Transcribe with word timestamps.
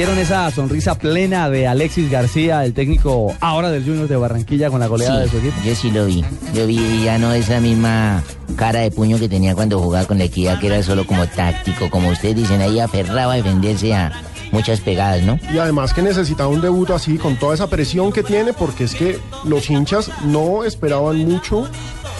¿Vieron 0.00 0.18
esa 0.18 0.50
sonrisa 0.50 0.94
plena 0.94 1.50
de 1.50 1.66
Alexis 1.66 2.10
García, 2.10 2.64
el 2.64 2.72
técnico 2.72 3.34
ahora 3.38 3.70
del 3.70 3.84
Junior 3.84 4.08
de 4.08 4.16
Barranquilla 4.16 4.70
con 4.70 4.80
la 4.80 4.86
goleada 4.86 5.20
de 5.20 5.28
su 5.28 5.36
equipo? 5.36 5.54
Yo 5.62 5.74
sí 5.74 5.90
lo 5.90 6.06
vi. 6.06 6.24
Yo 6.54 6.66
vi 6.66 7.04
ya 7.04 7.18
no 7.18 7.34
esa 7.34 7.60
misma 7.60 8.24
cara 8.56 8.80
de 8.80 8.90
puño 8.90 9.18
que 9.18 9.28
tenía 9.28 9.54
cuando 9.54 9.78
jugaba 9.78 10.06
con 10.06 10.16
la 10.16 10.24
equidad, 10.24 10.58
que 10.58 10.68
era 10.68 10.82
solo 10.82 11.06
como 11.06 11.26
táctico, 11.26 11.90
como 11.90 12.08
ustedes 12.08 12.34
dicen, 12.34 12.62
ahí 12.62 12.80
aferraba 12.80 13.34
a 13.34 13.36
defenderse 13.36 13.92
a 13.92 14.10
muchas 14.52 14.80
pegadas, 14.80 15.22
¿no? 15.22 15.38
Y 15.52 15.58
además 15.58 15.92
que 15.92 16.00
necesitaba 16.00 16.48
un 16.48 16.62
debut 16.62 16.88
así, 16.88 17.18
con 17.18 17.36
toda 17.36 17.52
esa 17.52 17.68
presión 17.68 18.10
que 18.10 18.22
tiene, 18.22 18.54
porque 18.54 18.84
es 18.84 18.94
que 18.94 19.18
los 19.44 19.68
hinchas 19.68 20.10
no 20.24 20.64
esperaban 20.64 21.18
mucho 21.18 21.68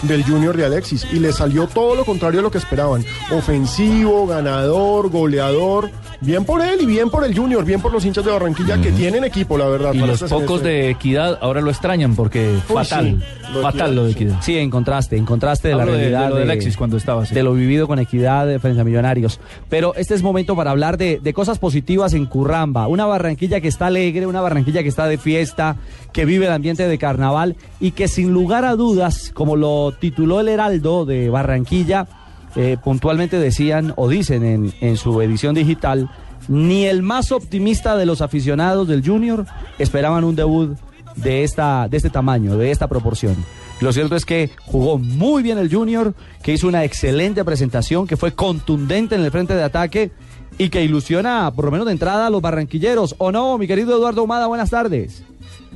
del 0.02 0.22
Junior 0.22 0.54
de 0.54 0.66
Alexis 0.66 1.06
y 1.12 1.18
le 1.18 1.32
salió 1.32 1.66
todo 1.66 1.94
lo 1.94 2.04
contrario 2.04 2.40
a 2.40 2.42
lo 2.42 2.50
que 2.50 2.58
esperaban. 2.58 3.06
Ofensivo, 3.30 4.26
ganador, 4.26 5.08
goleador. 5.08 5.90
Bien 6.22 6.44
por 6.44 6.60
él 6.60 6.80
y 6.82 6.86
bien 6.86 7.08
por 7.08 7.24
el 7.24 7.34
Junior, 7.36 7.64
bien 7.64 7.80
por 7.80 7.92
los 7.92 8.04
hinchas 8.04 8.22
de 8.26 8.30
Barranquilla 8.30 8.78
que 8.80 8.92
tienen 8.92 9.24
equipo, 9.24 9.56
la 9.56 9.66
verdad. 9.68 9.94
Y 9.94 10.00
para 10.00 10.12
los 10.12 10.20
este 10.20 10.34
pocos 10.34 10.60
semestre. 10.60 10.70
de 10.72 10.90
equidad 10.90 11.38
ahora 11.40 11.62
lo 11.62 11.70
extrañan 11.70 12.14
porque 12.14 12.50
Uy, 12.56 12.60
fatal, 12.74 13.06
sí, 13.06 13.24
lo 13.52 13.58
de 13.58 13.62
fatal 13.62 13.80
Equidad, 13.80 13.94
lo 13.94 14.04
de 14.04 14.10
equidad. 14.12 14.36
Sí, 14.42 14.58
en 14.58 14.68
contraste, 14.70 15.16
en 15.16 15.24
contraste 15.24 15.68
de 15.68 15.74
la 15.76 15.82
Hablo 15.84 15.94
de- 15.94 15.98
de 16.00 16.08
realidad 16.10 16.28
lo 16.28 16.36
de 16.36 16.42
Alexis 16.42 16.76
cuando 16.76 16.98
estaba 16.98 17.22
así. 17.22 17.34
de 17.34 17.42
lo 17.42 17.54
vivido 17.54 17.86
con 17.86 17.98
equidad 18.00 18.46
de 18.46 18.58
frente 18.58 18.82
a 18.82 18.84
Millonarios. 18.84 19.40
Pero 19.70 19.94
este 19.94 20.14
es 20.14 20.22
momento 20.22 20.54
para 20.54 20.72
hablar 20.72 20.98
de, 20.98 21.20
de 21.22 21.32
cosas 21.32 21.58
positivas 21.58 22.12
en 22.12 22.26
Curramba. 22.26 22.86
Una 22.86 23.06
Barranquilla 23.06 23.62
que 23.62 23.68
está 23.68 23.86
alegre, 23.86 24.26
una 24.26 24.42
Barranquilla 24.42 24.82
que 24.82 24.88
está 24.90 25.06
de 25.06 25.16
fiesta, 25.16 25.76
que 26.12 26.26
vive 26.26 26.44
el 26.46 26.52
ambiente 26.52 26.86
de 26.86 26.98
carnaval 26.98 27.56
y 27.80 27.92
que 27.92 28.08
sin 28.08 28.30
lugar 28.34 28.66
a 28.66 28.76
dudas, 28.76 29.30
como 29.32 29.56
lo 29.56 29.92
tituló 29.98 30.40
el 30.40 30.48
Heraldo 30.48 31.06
de 31.06 31.30
Barranquilla, 31.30 32.06
eh, 32.56 32.76
puntualmente 32.82 33.38
decían 33.38 33.92
o 33.96 34.08
dicen 34.08 34.44
en, 34.44 34.72
en 34.80 34.96
su 34.96 35.20
edición 35.22 35.54
digital, 35.54 36.10
ni 36.48 36.84
el 36.86 37.02
más 37.02 37.32
optimista 37.32 37.96
de 37.96 38.06
los 38.06 38.20
aficionados 38.20 38.88
del 38.88 39.06
Junior 39.06 39.46
esperaban 39.78 40.24
un 40.24 40.36
debut 40.36 40.76
de, 41.16 41.44
esta, 41.44 41.88
de 41.88 41.96
este 41.96 42.10
tamaño, 42.10 42.56
de 42.56 42.70
esta 42.70 42.88
proporción. 42.88 43.36
Lo 43.80 43.92
cierto 43.92 44.16
es 44.16 44.24
que 44.24 44.50
jugó 44.66 44.98
muy 44.98 45.42
bien 45.42 45.58
el 45.58 45.72
Junior, 45.72 46.14
que 46.42 46.52
hizo 46.52 46.68
una 46.68 46.84
excelente 46.84 47.44
presentación, 47.44 48.06
que 48.06 48.16
fue 48.16 48.32
contundente 48.32 49.14
en 49.14 49.22
el 49.22 49.30
frente 49.30 49.54
de 49.54 49.62
ataque 49.62 50.10
y 50.58 50.68
que 50.68 50.84
ilusiona, 50.84 51.50
por 51.54 51.64
lo 51.64 51.70
menos 51.70 51.86
de 51.86 51.92
entrada, 51.92 52.26
a 52.26 52.30
los 52.30 52.42
barranquilleros. 52.42 53.14
¿O 53.18 53.32
no, 53.32 53.56
mi 53.56 53.66
querido 53.66 53.96
Eduardo 53.96 54.22
Humada? 54.22 54.46
Buenas 54.48 54.70
tardes. 54.70 55.22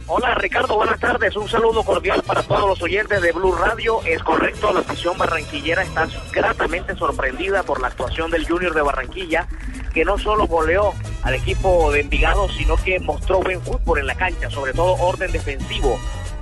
Hola 0.06 0.34
Ricardo, 0.34 0.76
buenas 0.76 1.00
tardes. 1.00 1.34
Un 1.34 1.48
saludo 1.48 1.82
cordial 1.82 2.22
para 2.26 2.42
todos 2.42 2.68
los 2.68 2.82
oyentes 2.82 3.22
de 3.22 3.32
Blue 3.32 3.52
Radio. 3.52 4.02
Es 4.04 4.22
correcto, 4.22 4.70
la 4.70 4.80
afición 4.80 5.16
barranquillera 5.16 5.82
está 5.82 6.06
gratamente 6.30 6.94
sorprendida 6.94 7.62
por 7.62 7.80
la 7.80 7.88
actuación 7.88 8.30
del 8.30 8.46
Junior 8.46 8.74
de 8.74 8.82
Barranquilla, 8.82 9.48
que 9.94 10.04
no 10.04 10.18
solo 10.18 10.46
goleó 10.46 10.92
al 11.22 11.34
equipo 11.34 11.90
de 11.90 12.00
Envigado, 12.00 12.50
sino 12.50 12.76
que 12.76 13.00
mostró 13.00 13.40
buen 13.40 13.62
fútbol 13.62 14.00
en 14.00 14.06
la 14.06 14.14
cancha, 14.14 14.50
sobre 14.50 14.74
todo 14.74 14.92
orden 14.96 15.32
defensivo. 15.32 15.98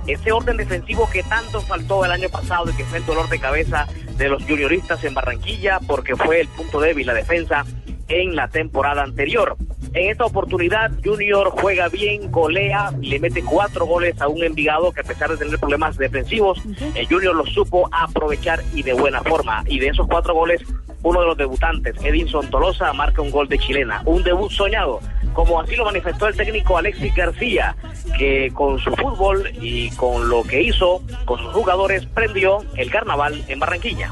Ese 0.07 0.33
orden 0.33 0.57
defensivo 0.57 1.09
que 1.09 1.23
tanto 1.23 1.61
faltó 1.61 2.03
el 2.03 2.11
año 2.11 2.27
pasado 2.27 2.69
y 2.69 2.73
que 2.73 2.83
fue 2.83 2.97
el 2.97 3.05
dolor 3.05 3.29
de 3.29 3.39
cabeza 3.39 3.87
de 4.17 4.27
los 4.27 4.43
junioristas 4.43 5.01
en 5.05 5.13
Barranquilla, 5.13 5.79
porque 5.87 6.17
fue 6.17 6.41
el 6.41 6.49
punto 6.49 6.81
débil 6.81 7.07
la 7.07 7.13
defensa 7.13 7.63
en 8.09 8.35
la 8.35 8.49
temporada 8.49 9.03
anterior. 9.03 9.55
En 9.93 10.09
esta 10.09 10.25
oportunidad, 10.25 10.91
Junior 11.03 11.51
juega 11.51 11.87
bien, 11.87 12.31
golea, 12.31 12.91
le 12.99 13.19
mete 13.19 13.43
cuatro 13.43 13.85
goles 13.85 14.19
a 14.19 14.27
un 14.27 14.43
Envigado 14.43 14.91
que 14.91 15.01
a 15.01 15.03
pesar 15.03 15.29
de 15.29 15.37
tener 15.37 15.59
problemas 15.59 15.97
defensivos, 15.97 16.59
el 16.95 17.07
Junior 17.07 17.35
lo 17.35 17.45
supo 17.45 17.87
aprovechar 17.91 18.63
y 18.73 18.81
de 18.81 18.93
buena 18.93 19.21
forma. 19.21 19.63
Y 19.67 19.77
de 19.79 19.89
esos 19.89 20.07
cuatro 20.07 20.33
goles, 20.33 20.61
uno 21.03 21.19
de 21.19 21.27
los 21.27 21.37
debutantes, 21.37 21.95
Edinson 22.03 22.49
Tolosa, 22.49 22.91
marca 22.93 23.21
un 23.21 23.29
gol 23.29 23.47
de 23.47 23.59
chilena. 23.59 24.01
Un 24.05 24.23
debut 24.23 24.51
soñado, 24.51 24.99
como 25.33 25.61
así 25.61 25.75
lo 25.75 25.85
manifestó 25.85 26.27
el 26.27 26.35
técnico 26.35 26.75
Alexis 26.75 27.13
García, 27.13 27.75
que 28.17 28.49
con 28.51 28.79
su 28.79 28.91
fútbol 28.95 29.51
y 29.61 29.91
con 29.91 30.27
lo 30.27 30.43
que 30.43 30.61
hizo 30.63 31.03
con 31.25 31.39
sus 31.39 31.53
jugadores 31.53 32.05
prendió 32.07 32.65
el 32.77 32.89
carnaval 32.89 33.43
en 33.47 33.59
Barranquilla. 33.59 34.09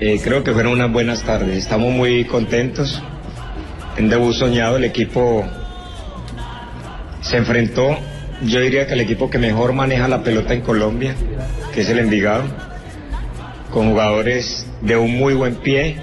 Eh, 0.00 0.20
creo 0.22 0.44
que 0.44 0.52
fueron 0.52 0.72
unas 0.72 0.92
buenas 0.92 1.22
tardes. 1.22 1.56
Estamos 1.56 1.92
muy 1.92 2.26
contentos. 2.26 3.02
En 3.96 4.08
debut 4.08 4.34
soñado 4.34 4.76
el 4.76 4.84
equipo 4.84 5.44
se 7.20 7.36
enfrentó, 7.36 7.96
yo 8.42 8.60
diría 8.60 8.86
que 8.86 8.94
el 8.94 9.00
equipo 9.00 9.30
que 9.30 9.38
mejor 9.38 9.72
maneja 9.72 10.08
la 10.08 10.22
pelota 10.22 10.52
en 10.52 10.62
Colombia, 10.62 11.14
que 11.72 11.82
es 11.82 11.88
el 11.88 12.00
Envigado, 12.00 12.44
con 13.70 13.90
jugadores 13.90 14.66
de 14.80 14.96
un 14.96 15.16
muy 15.16 15.34
buen 15.34 15.56
pie, 15.56 15.96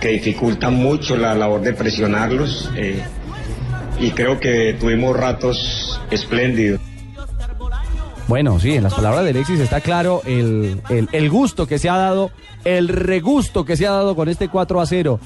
que 0.00 0.08
dificultan 0.08 0.74
mucho 0.74 1.16
la 1.16 1.34
labor 1.34 1.60
de 1.60 1.72
presionarlos. 1.72 2.70
eh, 2.76 3.02
y 4.00 4.10
creo 4.10 4.40
que 4.40 4.76
tuvimos 4.78 5.16
ratos 5.16 6.00
espléndidos. 6.10 6.80
Bueno, 8.26 8.58
sí, 8.58 8.74
en 8.74 8.84
las 8.84 8.94
palabras 8.94 9.22
de 9.24 9.30
Alexis 9.30 9.60
está 9.60 9.80
claro 9.80 10.22
el, 10.24 10.80
el- 10.88 11.08
el 11.12 11.30
gusto 11.30 11.66
que 11.66 11.78
se 11.78 11.90
ha 11.90 11.96
dado, 11.96 12.30
el 12.64 12.88
regusto 12.88 13.64
que 13.66 13.76
se 13.76 13.86
ha 13.86 13.90
dado 13.90 14.16
con 14.16 14.28
este 14.28 14.48
4 14.48 14.80
a 14.80 14.86
0. 14.86 15.20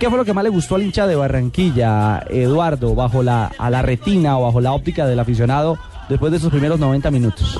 ¿Qué 0.00 0.08
fue 0.08 0.18
lo 0.18 0.24
que 0.24 0.32
más 0.32 0.42
le 0.42 0.50
gustó 0.50 0.74
al 0.74 0.82
hincha 0.82 1.06
de 1.06 1.14
Barranquilla, 1.14 2.24
Eduardo, 2.28 2.96
bajo 2.96 3.22
la, 3.22 3.52
a 3.56 3.70
la 3.70 3.82
retina 3.82 4.38
o 4.38 4.42
bajo 4.42 4.60
la 4.60 4.72
óptica 4.72 5.06
del 5.06 5.20
aficionado 5.20 5.78
después 6.08 6.32
de 6.32 6.38
esos 6.38 6.50
primeros 6.50 6.80
90 6.80 7.10
minutos? 7.12 7.56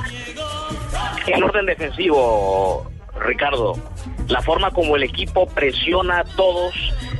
El 1.27 1.41
orden 1.41 1.65
defensivo, 1.65 2.85
Ricardo, 3.25 3.77
la 4.27 4.41
forma 4.41 4.71
como 4.71 4.97
el 4.97 5.03
equipo 5.03 5.45
presiona 5.47 6.19
a 6.19 6.23
todos, 6.25 6.73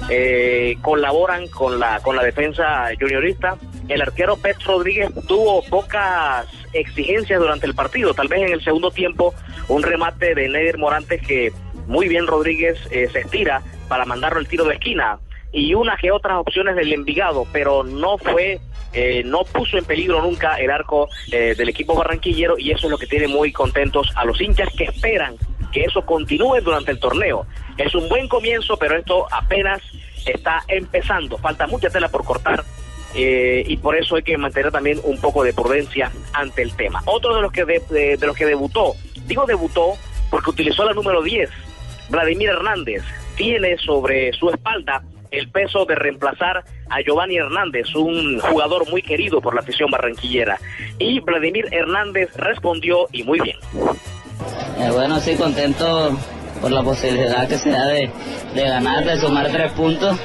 eh, 0.10 0.76
colaboran 0.82 1.48
con 1.48 1.80
la 1.80 2.02
con 2.02 2.18
la 2.18 2.24
defensa 2.24 2.90
juniorista. 3.00 3.56
El 3.88 4.02
arquero 4.02 4.36
Pet 4.36 4.58
Rodríguez 4.66 5.10
tuvo 5.28 5.64
pocas 5.70 6.46
exigencias 6.74 7.40
durante 7.40 7.66
el 7.66 7.76
partido, 7.76 8.14
tal 8.14 8.28
vez 8.28 8.42
en 8.42 8.54
el 8.54 8.64
segundo 8.64 8.92
tiempo 8.92 9.34
un 9.68 9.84
remate 9.84 10.36
de 10.36 10.50
Neder 10.50 10.78
Morantes 10.78 11.22
que 11.26 11.52
muy 11.88 12.08
bien 12.08 12.28
Rodríguez 12.28 12.78
eh, 12.92 13.10
se 13.12 13.20
estira 13.20 13.62
para 13.88 14.06
mandarlo 14.06 14.40
el 14.40 14.48
tiro 14.48 14.66
de 14.66 14.76
esquina 14.76 15.20
y 15.52 15.74
unas 15.76 16.00
que 16.00 16.12
otras 16.12 16.40
opciones 16.40 16.76
del 16.76 16.92
Envigado, 16.92 17.46
pero 17.54 17.84
no 17.84 18.18
fue, 18.18 18.60
eh, 18.92 19.22
no 19.24 19.44
puso 19.44 19.78
en 19.78 19.86
peligro 19.86 20.22
nunca 20.22 20.56
el 20.56 20.72
arco 20.72 21.10
eh, 21.32 21.54
del 21.56 21.70
equipo 21.70 21.96
barranquillero 21.96 22.58
y 22.58 22.72
eso 22.72 22.88
es 22.88 22.92
lo 22.92 22.98
que 22.98 23.06
tiene 23.06 23.28
muy 23.28 23.52
contentos 23.52 24.12
a 24.16 24.26
los 24.26 24.42
hinchas 24.42 24.70
que 24.76 24.86
esperan 24.86 25.36
que 25.72 25.84
eso 25.84 26.06
continúe 26.06 26.62
durante 26.62 26.92
el 26.92 27.00
torneo. 27.00 27.46
Es 27.78 27.94
un 27.96 28.08
buen 28.08 28.28
comienzo, 28.28 28.78
pero 28.78 28.96
esto 28.96 29.28
apenas 29.32 29.82
está 30.26 30.64
empezando, 30.68 31.38
falta 31.38 31.68
mucha 31.68 31.90
tela 31.90 32.10
por 32.10 32.24
cortar. 32.24 32.64
Eh, 33.16 33.64
y 33.68 33.78
por 33.78 33.96
eso 33.96 34.16
hay 34.16 34.24
que 34.24 34.38
mantener 34.38 34.72
también 34.72 35.00
un 35.04 35.20
poco 35.20 35.44
de 35.44 35.54
prudencia 35.54 36.12
ante 36.34 36.62
el 36.62 36.76
tema. 36.76 37.02
Otro 37.06 37.36
de 37.36 37.42
los 37.42 37.52
que 37.52 37.66
de, 37.66 38.18
los 38.22 38.36
que 38.36 38.46
debutó, 38.46 38.96
digo 39.26 39.46
debutó 39.46 39.94
porque 40.30 40.50
utilizó 40.50 40.84
la 40.84 40.94
número 40.94 41.22
10, 41.22 41.50
Vladimir 42.10 42.50
Hernández, 42.50 43.04
tiene 43.36 43.78
sobre 43.78 44.34
su 44.34 44.50
espalda 44.50 45.04
el 45.32 45.50
peso 45.50 45.86
de 45.86 45.96
reemplazar 45.96 46.64
a 46.90 47.02
Giovanni 47.02 47.38
Hernández, 47.38 47.96
un 47.96 48.40
jugador 48.40 48.90
muy 48.90 49.02
querido 49.02 49.42
por 49.42 49.56
la 49.56 49.62
afición 49.62 49.90
barranquillera. 49.90 50.60
Y 51.00 51.20
Vladimir 51.22 51.68
Hernández 51.72 52.30
respondió 52.36 53.08
y 53.12 53.24
muy 53.24 53.40
bien. 53.40 53.58
Eh, 54.80 54.90
bueno, 54.92 55.20
sí, 55.20 55.36
contento 55.36 56.18
por 56.64 56.72
la 56.72 56.82
posibilidad 56.82 57.46
que 57.46 57.58
se 57.58 57.72
da 57.72 57.88
de, 57.88 58.10
de 58.56 58.64
ganar, 58.64 59.04
de 59.04 59.18
sumar 59.18 59.52
tres 59.52 59.74
puntos. 59.74 60.18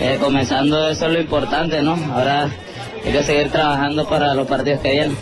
Eh, 0.00 0.18
comenzando 0.20 0.86
eso 0.90 1.06
es 1.06 1.12
lo 1.14 1.18
importante, 1.18 1.80
¿no? 1.80 1.94
Ahora 2.12 2.50
hay 3.02 3.10
que 3.10 3.22
seguir 3.22 3.50
trabajando 3.50 4.06
para 4.06 4.34
los 4.34 4.46
partidos 4.46 4.80
que 4.80 4.90
vienen. 4.90 5.16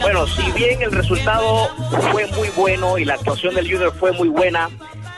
Bueno, 0.00 0.26
si 0.28 0.52
bien 0.52 0.80
el 0.82 0.92
resultado 0.92 1.68
fue 2.12 2.28
muy 2.28 2.48
bueno 2.50 2.96
y 2.96 3.04
la 3.04 3.14
actuación 3.14 3.56
del 3.56 3.68
Junior 3.68 3.92
fue 3.92 4.12
muy 4.12 4.28
buena, 4.28 4.70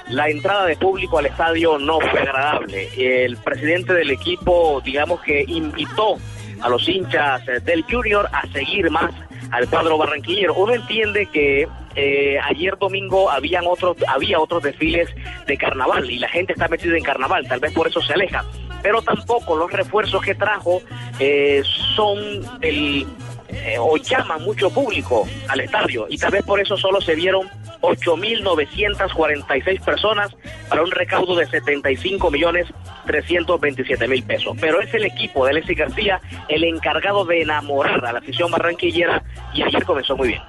la 0.08 0.30
entrada 0.30 0.64
de 0.64 0.76
público 0.76 1.18
al 1.18 1.26
estadio 1.26 1.78
no 1.78 2.00
fue 2.00 2.20
agradable. 2.20 2.88
El 2.96 3.36
presidente 3.36 3.92
del 3.92 4.12
equipo, 4.12 4.80
digamos 4.82 5.20
que 5.20 5.44
invitó 5.46 6.16
a 6.62 6.70
los 6.70 6.88
hinchas 6.88 7.42
del 7.64 7.84
Junior 7.84 8.30
a 8.32 8.50
seguir 8.50 8.90
más 8.90 9.12
al 9.50 9.68
cuadro 9.68 9.98
barranquillero. 9.98 10.54
Uno 10.54 10.72
entiende 10.72 11.26
que 11.26 11.68
eh, 11.96 12.38
ayer 12.42 12.76
domingo 12.78 13.30
habían 13.30 13.64
otros, 13.66 13.96
había 14.06 14.38
otros 14.38 14.62
desfiles 14.62 15.08
de 15.46 15.56
carnaval 15.56 16.10
y 16.10 16.18
la 16.18 16.28
gente 16.28 16.52
está 16.52 16.68
metida 16.68 16.94
en 16.96 17.02
carnaval, 17.02 17.48
tal 17.48 17.60
vez 17.60 17.72
por 17.72 17.88
eso 17.88 18.02
se 18.02 18.12
aleja. 18.12 18.44
Pero 18.82 19.00
tampoco 19.02 19.56
los 19.56 19.72
refuerzos 19.72 20.22
que 20.22 20.34
trajo 20.34 20.82
eh, 21.18 21.62
son 21.94 22.18
el 22.60 23.06
eh, 23.48 23.76
o 23.78 23.96
llaman 23.96 24.42
mucho 24.42 24.68
público 24.70 25.26
al 25.48 25.60
estadio 25.60 26.06
y 26.10 26.18
tal 26.18 26.32
vez 26.32 26.44
por 26.44 26.60
eso 26.60 26.76
solo 26.76 27.00
se 27.00 27.14
vieron 27.14 27.48
8.946 27.80 29.82
personas 29.82 30.36
para 30.68 30.82
un 30.82 30.90
recaudo 30.90 31.34
de 31.36 31.46
75 31.46 32.30
millones 32.30 32.66
327 33.06 34.08
mil 34.08 34.22
pesos. 34.24 34.56
Pero 34.60 34.80
es 34.80 34.92
el 34.92 35.04
equipo 35.04 35.44
de 35.44 35.52
Alexis 35.52 35.78
García 35.78 36.20
el 36.48 36.64
encargado 36.64 37.24
de 37.24 37.42
enamorar 37.42 38.04
a 38.04 38.12
la 38.12 38.18
afición 38.18 38.50
barranquillera 38.50 39.22
y 39.54 39.62
ayer 39.62 39.84
comenzó 39.84 40.16
muy 40.16 40.26
bien. 40.28 40.42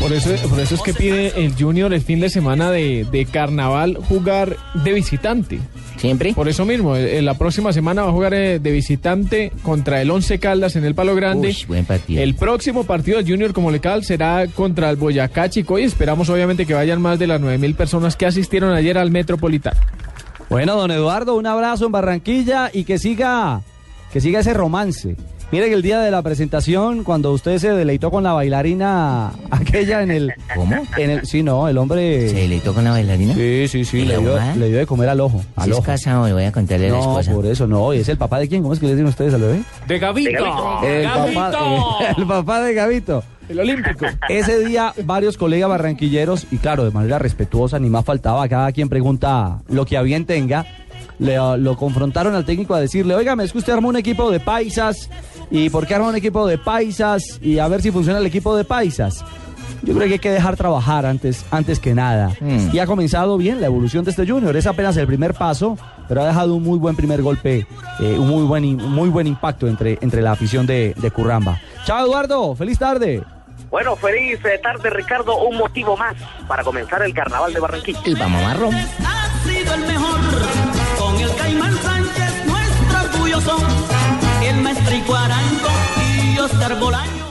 Por 0.00 0.12
eso, 0.12 0.30
por 0.48 0.58
eso 0.58 0.74
es 0.74 0.82
que 0.82 0.94
pide 0.94 1.44
el 1.44 1.54
Junior 1.54 1.92
el 1.94 2.02
fin 2.02 2.18
de 2.18 2.28
semana 2.28 2.70
de, 2.70 3.06
de 3.10 3.24
carnaval 3.24 3.96
jugar 4.08 4.56
de 4.82 4.92
visitante. 4.92 5.60
¿Siempre? 5.96 6.34
Por 6.34 6.48
eso 6.48 6.64
mismo, 6.64 6.96
eh, 6.96 7.22
la 7.22 7.34
próxima 7.34 7.72
semana 7.72 8.02
va 8.02 8.08
a 8.08 8.12
jugar 8.12 8.34
eh, 8.34 8.58
de 8.58 8.72
visitante 8.72 9.52
contra 9.62 10.02
el 10.02 10.10
Once 10.10 10.40
Caldas 10.40 10.74
en 10.74 10.84
el 10.84 10.96
Palo 10.96 11.14
Grande. 11.14 11.48
Uy, 11.48 11.56
buen 11.68 11.84
partido. 11.84 12.20
El 12.20 12.34
próximo 12.34 12.82
partido 12.82 13.18
del 13.18 13.28
Junior 13.28 13.52
como 13.52 13.70
local 13.70 14.04
será 14.04 14.48
contra 14.48 14.90
el 14.90 14.96
Boyacá 14.96 15.48
Chico 15.48 15.78
y 15.78 15.84
esperamos 15.84 16.28
obviamente 16.28 16.66
que 16.66 16.74
vayan 16.74 17.00
más 17.00 17.20
de 17.20 17.28
las 17.28 17.40
nueve 17.40 17.58
mil 17.58 17.76
personas 17.76 18.16
que 18.16 18.26
asistieron 18.26 18.74
ayer 18.74 18.98
al 18.98 19.12
Metropolitano. 19.12 19.78
Bueno, 20.50 20.76
don 20.76 20.90
Eduardo, 20.90 21.36
un 21.36 21.46
abrazo 21.46 21.86
en 21.86 21.92
Barranquilla 21.92 22.70
y 22.72 22.82
que 22.82 22.98
siga, 22.98 23.62
que 24.12 24.20
siga 24.20 24.40
ese 24.40 24.52
romance. 24.54 25.14
Mire 25.52 25.68
que 25.68 25.74
el 25.74 25.82
día 25.82 26.00
de 26.00 26.10
la 26.10 26.22
presentación, 26.22 27.04
cuando 27.04 27.30
usted 27.30 27.58
se 27.58 27.70
deleitó 27.72 28.10
con 28.10 28.22
la 28.24 28.32
bailarina 28.32 29.32
aquella 29.50 30.02
en 30.02 30.10
el... 30.10 30.32
¿Cómo? 30.54 30.74
En 30.96 31.10
el, 31.10 31.26
sí, 31.26 31.42
no, 31.42 31.68
el 31.68 31.76
hombre... 31.76 32.30
¿Se 32.30 32.36
deleitó 32.36 32.72
con 32.72 32.84
la 32.84 32.92
bailarina? 32.92 33.34
Sí, 33.34 33.68
sí, 33.68 33.84
sí, 33.84 33.98
¿Y 33.98 34.04
le 34.06 34.16
dio, 34.16 34.38
le 34.56 34.68
dio 34.68 34.78
de 34.78 34.86
comer 34.86 35.10
al 35.10 35.20
ojo. 35.20 35.42
Al 35.56 35.64
Si 35.66 35.70
es 35.72 35.76
ojo. 35.76 35.84
casado, 35.86 36.26
le 36.26 36.32
voy 36.32 36.44
a 36.44 36.52
contarle 36.52 36.88
a 36.88 36.92
la 36.92 36.96
No, 36.96 37.20
esposa. 37.20 37.32
por 37.32 37.44
eso 37.44 37.66
no. 37.66 37.92
¿Y 37.92 37.98
es 37.98 38.08
el 38.08 38.16
papá 38.16 38.38
de 38.38 38.48
quién? 38.48 38.62
¿Cómo 38.62 38.72
es 38.72 38.80
que 38.80 38.86
le 38.86 38.92
dicen 38.92 39.06
ustedes 39.06 39.34
al 39.34 39.42
bebé? 39.42 39.62
De 39.86 39.98
Gavito. 39.98 40.30
El 40.82 41.04
papá, 41.04 41.98
el 42.16 42.26
papá 42.26 42.60
de 42.62 42.72
Gavito. 42.74 43.22
El 43.50 43.60
Olímpico. 43.60 44.06
Ese 44.30 44.64
día, 44.64 44.94
varios 45.04 45.36
colegas 45.36 45.68
barranquilleros, 45.68 46.46
y 46.50 46.56
claro, 46.56 46.84
de 46.84 46.92
manera 46.92 47.18
respetuosa, 47.18 47.78
ni 47.78 47.90
más 47.90 48.06
faltaba, 48.06 48.48
cada 48.48 48.72
quien 48.72 48.88
pregunta 48.88 49.58
lo 49.68 49.84
que 49.84 49.98
a 49.98 50.02
bien 50.02 50.24
tenga, 50.24 50.64
le, 51.18 51.36
lo 51.58 51.76
confrontaron 51.76 52.34
al 52.34 52.44
técnico 52.46 52.74
a 52.74 52.80
decirle, 52.80 53.14
oiga, 53.14 53.36
es 53.42 53.52
que 53.52 53.58
usted 53.58 53.72
armó 53.74 53.88
un 53.88 53.96
equipo 53.96 54.30
de 54.30 54.40
paisas, 54.40 55.10
¿y 55.52 55.70
por 55.70 55.86
qué 55.86 55.94
armó 55.94 56.08
un 56.08 56.16
equipo 56.16 56.46
de 56.46 56.58
paisas? 56.58 57.22
Y 57.40 57.60
a 57.60 57.68
ver 57.68 57.82
si 57.82 57.92
funciona 57.92 58.18
el 58.18 58.26
equipo 58.26 58.56
de 58.56 58.64
paisas. 58.64 59.24
Yo 59.82 59.94
creo 59.94 60.06
que 60.06 60.14
hay 60.14 60.18
que 60.18 60.30
dejar 60.30 60.56
trabajar 60.56 61.06
antes, 61.06 61.44
antes 61.50 61.78
que 61.78 61.94
nada. 61.94 62.32
Mm. 62.40 62.70
Y 62.72 62.78
ha 62.78 62.86
comenzado 62.86 63.36
bien 63.36 63.60
la 63.60 63.66
evolución 63.66 64.04
de 64.04 64.10
este 64.12 64.26
Junior. 64.26 64.56
Es 64.56 64.66
apenas 64.66 64.96
el 64.96 65.06
primer 65.06 65.34
paso, 65.34 65.76
pero 66.08 66.22
ha 66.22 66.26
dejado 66.26 66.54
un 66.54 66.62
muy 66.62 66.78
buen 66.78 66.96
primer 66.96 67.20
golpe, 67.20 67.66
eh, 68.00 68.16
un 68.18 68.28
muy 68.28 68.44
buen, 68.44 68.64
un 68.64 68.92
muy 68.92 69.08
buen 69.08 69.26
impacto 69.26 69.66
entre, 69.66 69.98
entre 70.00 70.22
la 70.22 70.32
afición 70.32 70.66
de, 70.66 70.94
de 70.96 71.10
Curramba. 71.10 71.60
Chao 71.84 72.04
Eduardo, 72.06 72.54
feliz 72.54 72.78
tarde. 72.78 73.22
Bueno, 73.70 73.96
feliz 73.96 74.38
eh, 74.44 74.60
tarde 74.62 74.90
Ricardo, 74.90 75.36
un 75.46 75.56
motivo 75.56 75.96
más 75.96 76.14
para 76.46 76.62
comenzar 76.62 77.02
el 77.02 77.12
carnaval 77.12 77.52
de 77.52 77.58
Barranquilla. 77.58 78.00
Y 78.04 78.14
vamos 78.14 78.42
marrón. 78.42 78.74
ha 78.74 79.48
sido 79.48 79.74
el 79.74 79.80
mejor. 79.80 80.20
Con 80.98 81.16
el 81.20 81.34
Caimán 81.36 81.74
Sánchez, 81.78 82.46
nuestro 82.46 83.00
orgullo 83.00 83.40
son. 83.40 83.71
El 84.52 84.62
maestro 84.62 84.96
Cuarango 85.06 85.68
y 86.34 86.38
Oscar 86.38 86.78
Bolaño. 86.78 87.21